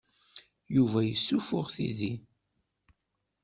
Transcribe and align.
Yuba 0.75 0.99
yessuffuɣ 1.03 1.65
tidi. 1.75 2.13